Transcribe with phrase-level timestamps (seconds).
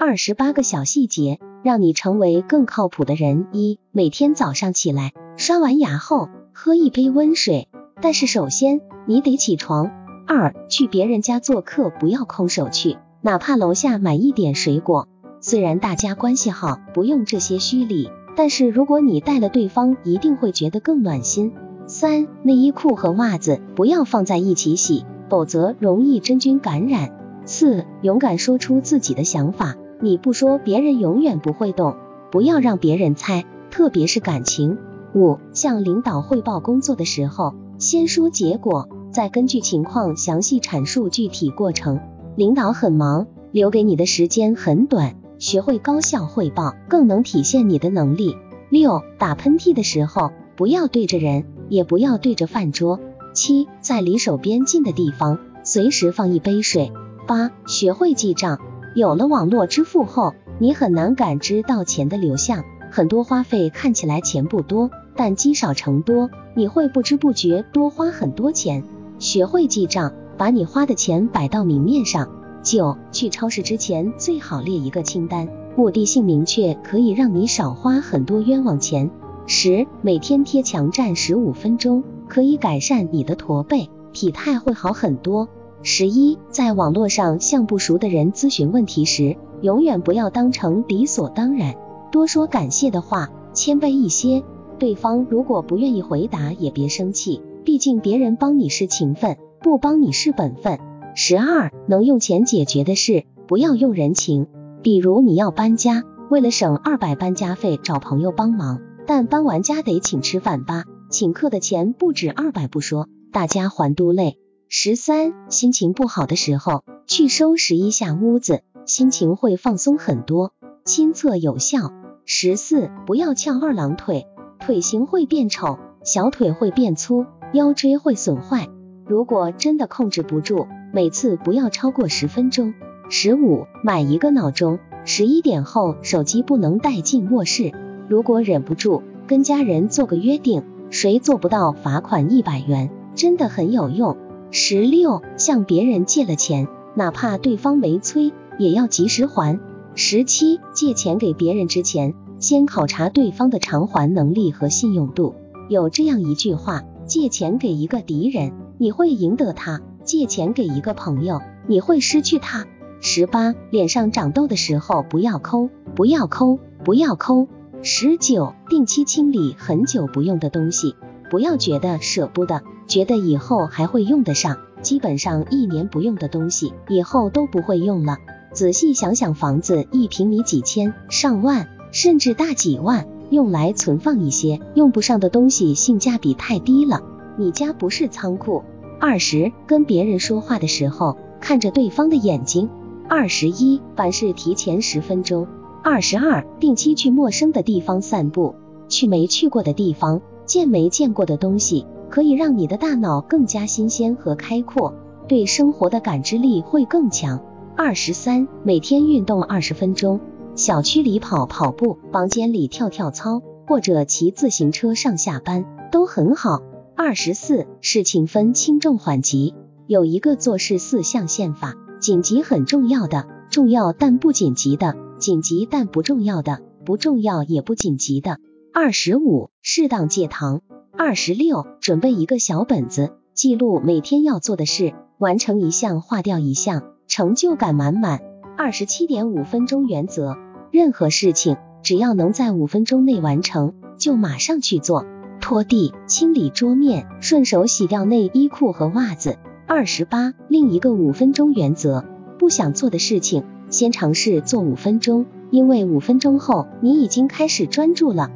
[0.00, 3.48] 二十八个小细节，让你成为更靠谱的人。
[3.50, 7.66] 一、每天早上起来，刷完牙后喝一杯温水，
[8.00, 9.90] 但是首先你得起床。
[10.24, 15.08] 二、去别人家做客，不要空手去，哪怕楼下买一点水果。
[15.40, 21.52] 虽然大家关系好，不用这些虚礼，但是如果你带了对方，一定会觉得更暖心。
[21.88, 25.04] 三、内衣裤和袜子不要放在一起洗。
[25.28, 27.42] 否则容易真菌感染。
[27.44, 31.96] 四、勇敢说出自己的想法，你不说，别人永远不会懂。
[32.30, 34.78] 不要让别人猜，特别是感情。
[35.14, 41.98] 五、向领导汇报工作的时候，先说结果，再根据情况详细阐述具体过程。
[42.36, 48.36] 领导很忙，留给你的时间很短，学会高效汇报，更能体现你的能力。
[48.68, 53.00] 六、打喷嚏的时候，不要对着人，也不要对着饭桌。
[53.32, 56.92] 七，在离手边近的地方随时放一杯水。
[57.26, 58.60] 八，学会记账。
[58.94, 68.82] 有了网络支付后，你很难感知到钱的流向，很多花费看起来钱不多，但积少成多，你会不知不觉多花很多钱。
[69.18, 72.28] 学会记账，把你花的钱摆到明面上。
[72.62, 79.10] 九，去超市之前最好列一个清单，目的性明确，可以让你少花很多冤枉钱。
[79.46, 82.02] 十，每天贴墙站十五分钟。
[82.28, 85.48] 可以改善你的驼背，体态会好很多。
[85.82, 91.76] 十一，在网络上向不熟的人咨询问题时，永远不要当成理所当然，
[92.10, 94.42] 多说感谢的话，谦卑一些。
[94.78, 100.78] 对方如果不愿意回答，也别生气，毕竟别人帮你是情分，不帮你是本分。
[101.14, 104.46] 十二，能用钱解决的事，不要用人情。
[104.82, 110.84] 比如你要搬家，为了省二百搬家费，找朋友帮忙，但搬完家得请吃饭吧。
[111.10, 114.38] 请客的钱不止二百不说，大家还都累。
[114.70, 120.52] 十三，心情不好的时候去收拾一下屋子，心情会放松很多，
[120.84, 121.90] 亲测有效。
[122.26, 124.26] 十四，不要翘二郎腿，
[124.60, 128.68] 腿型会变丑，小腿会变粗，腰椎会损坏。
[129.06, 132.74] 如果真的控制不住，每次不要超过十分钟。
[133.08, 137.72] 十五，买一个闹钟，十一点后手机不能带进卧室。
[138.06, 140.62] 如果忍不住，跟家人做个约定。
[140.90, 144.18] 谁做不到，罚款一百元，真的很有用。
[144.50, 149.60] 十六，向别人借了钱，哪怕对方没催，也要及时还。
[149.94, 155.34] 十七，借钱给别人之前，先考察对方的偿还能力和信用度。
[155.68, 162.64] 有这样一句话，借钱给一个敌人，你会赢得他；借钱给一个朋友，你会失去他。
[163.00, 167.48] 十八，脸上长痘的时候不要抠，不要抠，不要抠。
[167.82, 170.96] 十九，定期清理很久不用的东西，
[171.30, 174.56] 不要觉得舍不得，觉得以后还会用得上。
[174.80, 178.18] 基本上一年不用的东西，以后都不会用了。
[178.52, 187.02] 仔细想想，房子一平米几千、上万，甚至大几万，用来存放一些用不上的东西，性价比太低了。
[187.36, 188.62] 你家不是仓库。
[189.00, 192.70] 二十，跟别人说话的时候，看着对方的眼睛。
[193.08, 195.46] 二十一，凡事提前十分钟。
[195.82, 198.54] 二十二，定期去陌生的地方散步，
[198.88, 204.94] 去没去过的地方，见没见过的东西，可以让你的大脑更加新鲜和开阔，
[205.28, 207.44] 对生活的感知力会更强。
[207.76, 210.18] 二十三，每天运动二十分钟，
[210.56, 216.62] 小区里跑跑步，房间里跳跳操，或者骑自行车上下班都很好。
[216.96, 219.54] 二十四，事情分轻重缓急，
[219.86, 224.96] 有一个做事四象限法，紧急很重要的，重要但不紧急的。
[225.18, 228.38] 紧急但不重要的，不重要也不紧急的。
[228.72, 230.60] 二十五，适当戒糖。
[230.96, 238.20] 二十六，准备一个小本子，记录每天要做的事，完成一项划掉一项，成就感满满。
[238.56, 240.36] 二十七点五分钟原则，
[240.70, 245.06] 任何事情只要能在五分钟内完成，就马上去做。
[245.40, 249.38] 拖地、清理桌面，顺手洗掉内衣裤和袜子。
[249.66, 252.04] 二十八，另一个五分钟原则，
[252.38, 253.44] 不想做的事情。
[253.70, 258.30] 先尝试做五分钟，因为五分钟后你已经开始专注了。